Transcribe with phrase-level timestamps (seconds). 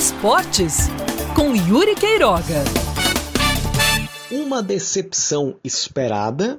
[0.00, 0.88] Esportes,
[1.36, 2.64] com Yuri Queiroga.
[4.30, 6.58] Uma decepção esperada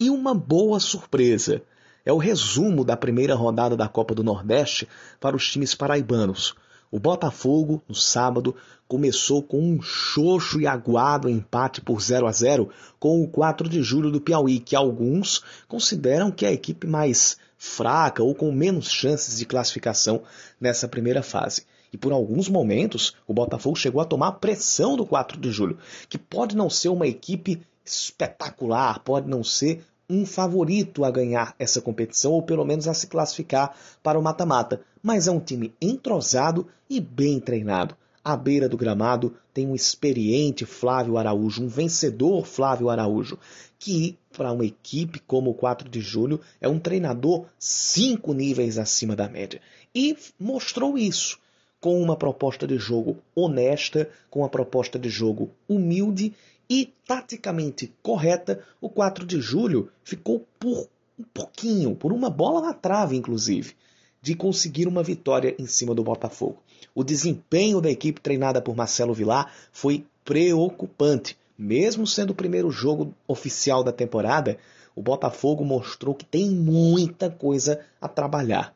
[0.00, 1.60] e uma boa surpresa.
[2.02, 4.88] É o resumo da primeira rodada da Copa do Nordeste
[5.20, 6.54] para os times paraibanos.
[6.90, 8.56] O Botafogo, no sábado,
[8.88, 13.82] começou com um xoxo e aguado empate por 0 a 0 com o 4 de
[13.82, 18.88] julho do Piauí, que alguns consideram que é a equipe mais fraca ou com menos
[18.88, 20.22] chances de classificação
[20.60, 21.64] nessa primeira fase.
[21.92, 26.16] E por alguns momentos, o Botafogo chegou a tomar pressão do 4 de julho, que
[26.16, 32.32] pode não ser uma equipe espetacular, pode não ser um favorito a ganhar essa competição
[32.32, 37.00] ou pelo menos a se classificar para o mata-mata, mas é um time entrosado e
[37.00, 37.94] bem treinado.
[38.24, 43.38] À beira do gramado tem um experiente Flávio Araújo, um vencedor Flávio Araújo,
[43.78, 49.16] que para uma equipe como o 4 de julho é um treinador cinco níveis acima
[49.16, 49.60] da média.
[49.92, 51.38] E mostrou isso
[51.80, 56.32] com uma proposta de jogo honesta, com uma proposta de jogo humilde
[56.70, 62.72] e taticamente correta, o 4 de julho ficou por um pouquinho, por uma bola na
[62.72, 63.74] trave, inclusive,
[64.20, 66.62] de conseguir uma vitória em cima do Botafogo.
[66.94, 71.37] O desempenho da equipe treinada por Marcelo Vilar foi preocupante.
[71.58, 74.56] Mesmo sendo o primeiro jogo oficial da temporada,
[74.94, 78.74] o Botafogo mostrou que tem muita coisa a trabalhar.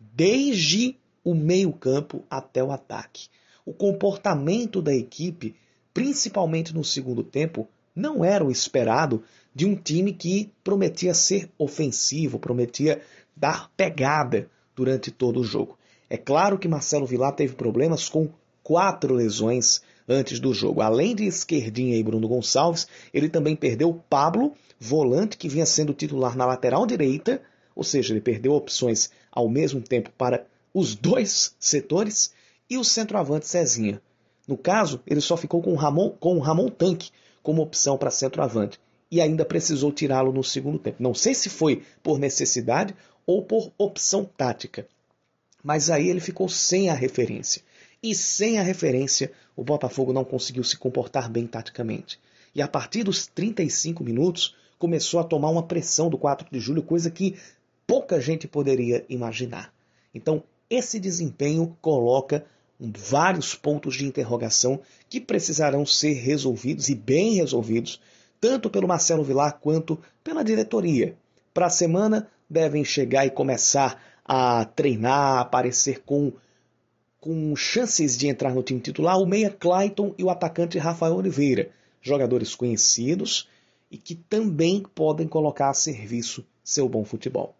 [0.00, 3.28] Desde o meio-campo até o ataque.
[3.64, 5.54] O comportamento da equipe
[5.92, 9.22] principalmente no segundo tempo, não era o esperado
[9.54, 13.02] de um time que prometia ser ofensivo, prometia
[13.36, 15.78] dar pegada durante todo o jogo.
[16.08, 18.28] É claro que Marcelo Vilar teve problemas com
[18.62, 20.80] quatro lesões antes do jogo.
[20.80, 26.36] Além de Esquerdinha e Bruno Gonçalves, ele também perdeu Pablo, volante que vinha sendo titular
[26.36, 27.40] na lateral direita,
[27.74, 32.32] ou seja, ele perdeu opções ao mesmo tempo para os dois setores,
[32.68, 34.00] e o centroavante Cezinha.
[34.48, 37.10] No caso, ele só ficou com o Ramon, com o Ramon Tanque
[37.42, 41.02] como opção para centroavante e ainda precisou tirá-lo no segundo tempo.
[41.02, 42.94] Não sei se foi por necessidade
[43.26, 44.86] ou por opção tática,
[45.62, 47.62] mas aí ele ficou sem a referência.
[48.02, 52.18] E sem a referência, o Botafogo não conseguiu se comportar bem taticamente.
[52.54, 56.82] E a partir dos 35 minutos, começou a tomar uma pressão do 4 de julho,
[56.82, 57.36] coisa que
[57.86, 59.72] pouca gente poderia imaginar.
[60.12, 62.44] Então, esse desempenho coloca
[62.80, 68.00] vários pontos de interrogação que precisarão ser resolvidos e bem resolvidos,
[68.40, 71.14] tanto pelo Marcelo Vilar quanto pela diretoria.
[71.54, 76.32] Para a semana, devem chegar e começar a treinar, aparecer com,
[77.22, 81.70] com chances de entrar no time titular o meia Clayton e o atacante Rafael Oliveira,
[82.02, 83.48] jogadores conhecidos
[83.88, 87.54] e que também podem colocar a serviço seu bom futebol.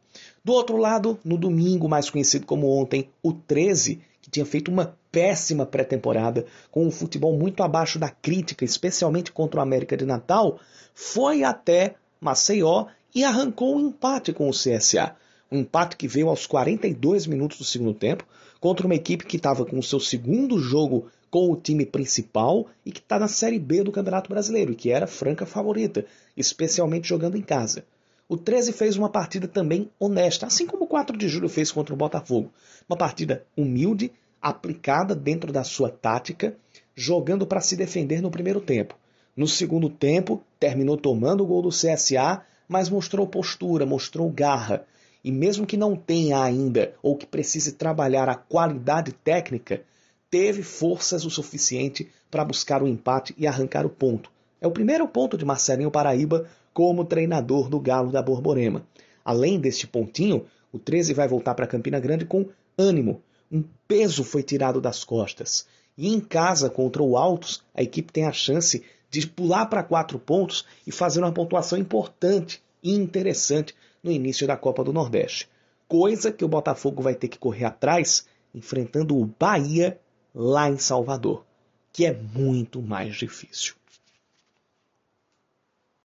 [0.45, 4.97] Do outro lado, no domingo, mais conhecido como ontem, o 13, que tinha feito uma
[5.12, 10.59] péssima pré-temporada, com um futebol muito abaixo da crítica, especialmente contra o América de Natal,
[10.93, 15.15] foi até Maceió e arrancou um empate com o CSA.
[15.53, 18.27] Um empate que veio aos 42 minutos do segundo tempo,
[18.62, 22.93] contra uma equipe que estava com o seu segundo jogo com o time principal e
[22.93, 26.06] que está na Série B do Campeonato Brasileiro, que era franca favorita,
[26.37, 27.84] especialmente jogando em casa.
[28.28, 31.93] O 13 fez uma partida também honesta, assim como o 4 de julho fez contra
[31.93, 32.53] o Botafogo.
[32.89, 36.55] Uma partida humilde, aplicada dentro da sua tática,
[36.94, 38.94] jogando para se defender no primeiro tempo.
[39.37, 44.87] No segundo tempo, terminou tomando o gol do CSA, mas mostrou postura, mostrou garra.
[45.25, 49.83] E mesmo que não tenha ainda, ou que precise trabalhar a qualidade técnica,
[50.31, 54.31] teve forças o suficiente para buscar o empate e arrancar o ponto.
[54.61, 58.87] É o primeiro ponto de Marcelinho Paraíba como treinador do Galo da Borborema.
[59.25, 64.43] Além deste pontinho, o 13 vai voltar para Campina Grande com ânimo, um peso foi
[64.43, 65.66] tirado das costas.
[65.97, 70.19] E em casa contra o Altos, a equipe tem a chance de pular para quatro
[70.19, 75.49] pontos e fazer uma pontuação importante e interessante no início da Copa do Nordeste.
[75.87, 80.00] Coisa que o Botafogo vai ter que correr atrás enfrentando o Bahia
[80.35, 81.44] lá em Salvador,
[81.93, 83.75] que é muito mais difícil.